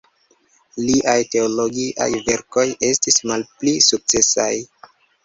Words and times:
Liaj 0.85 1.17
teologiaj 1.35 2.07
verkoj 2.29 2.63
estis 2.89 3.21
malpli 3.33 3.75
sukcesaj. 3.89 4.49